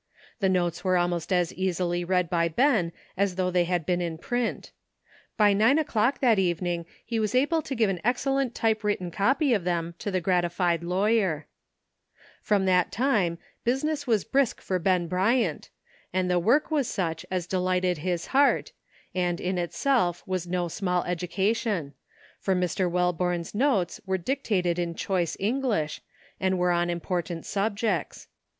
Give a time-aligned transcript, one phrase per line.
[0.39, 4.17] The notes were almost as easily read by Ben as though they had been in
[4.17, 4.71] print.
[5.37, 9.63] By nine o'clock that evening he was able to give an excellent typewritten copy of
[9.63, 11.45] them to the gratified lawyer.
[12.43, 15.69] 346 ANOTHER "SIDE TRACK.'' From that time business was brisk for Ben Bryant,
[16.11, 18.71] and the work was such as delighted his heart,
[19.13, 21.93] and in itself was no small education;
[22.39, 22.89] for Mr.
[22.89, 26.01] Welborne's notes were dictated in choice English,
[26.39, 28.25] and were on important sub jects.